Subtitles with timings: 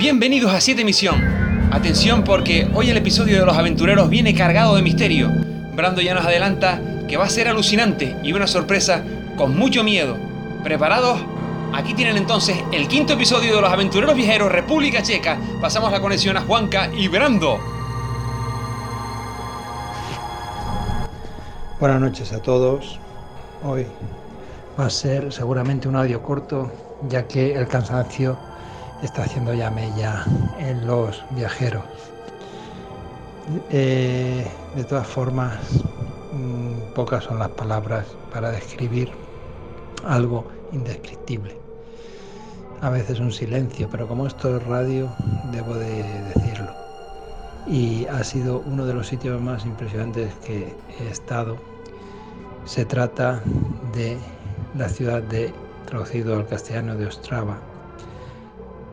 [0.00, 1.22] Bienvenidos a 7 Misión.
[1.70, 5.30] Atención porque hoy el episodio de Los Aventureros viene cargado de misterio.
[5.76, 9.04] Brando ya nos adelanta que va a ser alucinante y una sorpresa
[9.36, 10.16] con mucho miedo.
[10.64, 11.20] ¿Preparados?
[11.74, 15.38] Aquí tienen entonces el quinto episodio de Los Aventureros Viajeros República Checa.
[15.60, 17.60] Pasamos la conexión a Juanca y Brando.
[21.78, 22.98] Buenas noches a todos.
[23.62, 23.84] Hoy
[24.80, 26.72] va a ser seguramente un audio corto,
[27.06, 28.38] ya que el cansancio
[29.02, 30.24] está haciendo ya mella
[30.58, 31.84] en los viajeros.
[33.70, 34.46] Eh,
[34.76, 35.58] de todas formas,
[36.32, 39.10] mm, pocas son las palabras para describir
[40.04, 41.56] algo indescriptible.
[42.80, 45.10] A veces un silencio, pero como esto es radio,
[45.52, 46.02] debo de
[46.34, 46.70] decirlo.
[47.66, 51.58] Y ha sido uno de los sitios más impresionantes que he estado.
[52.64, 53.42] Se trata
[53.92, 54.18] de
[54.74, 55.52] la ciudad de,
[55.86, 57.58] traducido al castellano, de Ostrava,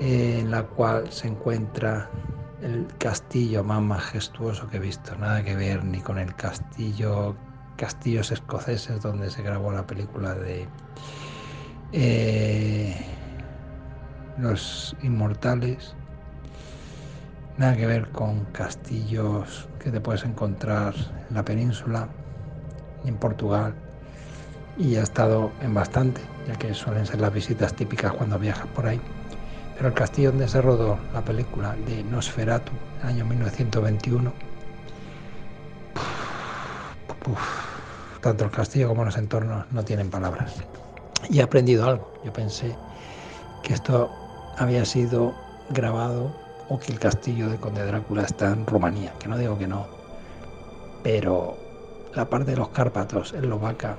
[0.00, 2.08] en la cual se encuentra
[2.62, 7.36] el castillo más majestuoso que he visto, nada que ver ni con el castillo,
[7.76, 10.66] castillos escoceses donde se grabó la película de
[11.92, 12.96] eh,
[14.38, 15.94] Los Inmortales,
[17.58, 20.94] nada que ver con castillos que te puedes encontrar
[21.28, 22.08] en la península,
[23.04, 23.74] en Portugal,
[24.78, 28.86] y ha estado en bastante, ya que suelen ser las visitas típicas cuando viajas por
[28.86, 29.00] ahí.
[29.80, 32.70] Pero el castillo donde se rodó la película de Nosferatu,
[33.02, 34.30] año 1921,
[38.20, 40.52] tanto el castillo como los entornos no tienen palabras.
[41.30, 42.12] Y he aprendido algo.
[42.22, 42.76] Yo pensé
[43.62, 44.10] que esto
[44.58, 45.34] había sido
[45.70, 46.30] grabado
[46.68, 49.86] o que el castillo de Conde Drácula está en Rumanía, que no digo que no,
[51.02, 51.56] pero
[52.14, 53.96] la parte de los Cárpatos, en Lovaca,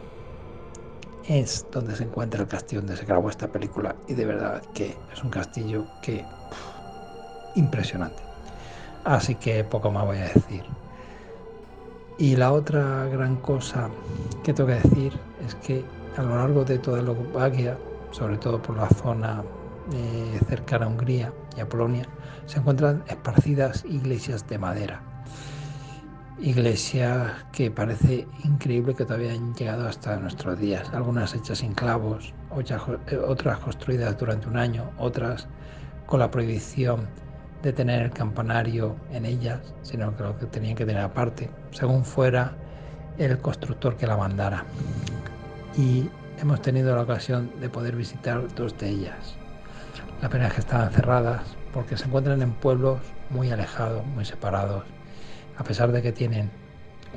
[1.28, 4.96] es donde se encuentra el castillo donde se grabó esta película y de verdad que
[5.14, 6.26] es un castillo que
[7.56, 8.22] impresionante.
[9.04, 10.64] Así que poco más voy a decir.
[12.18, 13.90] Y la otra gran cosa
[14.44, 15.14] que tengo que decir
[15.46, 15.84] es que
[16.18, 17.78] a lo largo de toda Eslovaquia,
[18.12, 19.44] sobre todo por la zona
[19.94, 22.06] eh, cercana a Hungría y a Polonia,
[22.46, 25.11] se encuentran esparcidas iglesias de madera
[26.42, 32.34] iglesias que parece increíble que todavía han llegado hasta nuestros días, algunas hechas sin clavos,
[32.58, 35.48] eh, otras construidas durante un año, otras
[36.08, 37.08] con la prohibición
[37.62, 42.04] de tener el campanario en ellas, sino que lo que tenían que tener aparte, según
[42.04, 42.54] fuera
[43.18, 44.66] el constructor que la mandara.
[45.78, 46.10] Y
[46.40, 49.36] hemos tenido la ocasión de poder visitar dos de ellas.
[50.22, 53.00] La pena es que estaban cerradas porque se encuentran en pueblos
[53.30, 54.84] muy alejados, muy separados
[55.58, 56.50] a pesar de que tienen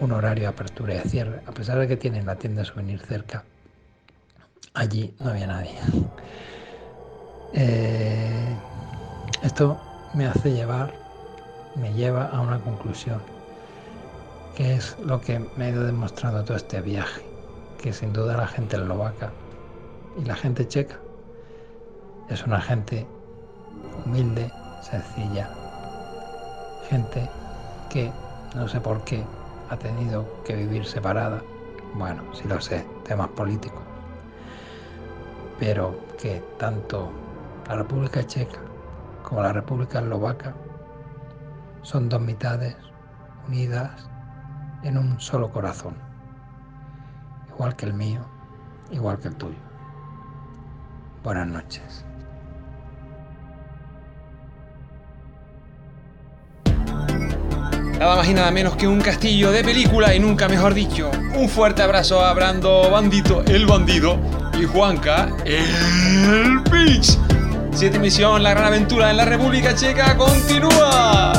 [0.00, 2.66] un horario de apertura y de cierre, a pesar de que tienen la tienda de
[2.66, 3.44] souvenir cerca,
[4.74, 5.78] allí no había nadie.
[7.54, 8.58] Eh,
[9.42, 9.80] esto
[10.12, 10.92] me hace llevar,
[11.74, 13.22] me lleva a una conclusión,
[14.54, 17.22] que es lo que me ha ido demostrando todo este viaje,
[17.78, 19.32] que sin duda la gente eslovaca
[20.16, 21.00] y la gente checa
[22.28, 23.06] es una gente
[24.04, 24.50] humilde,
[24.80, 25.48] sencilla,
[26.88, 27.28] gente
[27.88, 28.12] que
[28.54, 29.24] no sé por qué
[29.70, 31.42] ha tenido que vivir separada.
[31.94, 33.82] Bueno, sí lo sé, temas políticos.
[35.58, 37.10] Pero que tanto
[37.68, 38.60] la República Checa
[39.22, 40.54] como la República Eslovaca
[41.82, 42.76] son dos mitades
[43.48, 44.08] unidas
[44.82, 45.96] en un solo corazón,
[47.48, 48.20] igual que el mío,
[48.90, 49.58] igual que el tuyo.
[51.22, 52.04] Buenas noches.
[58.04, 61.10] Nada más y nada menos que un castillo de película y nunca mejor dicho.
[61.34, 64.18] Un fuerte abrazo a Brando Bandito, el bandido,
[64.60, 67.16] y Juanca, el Peach.
[67.72, 71.32] Siete misión, la gran aventura en la República Checa continúa.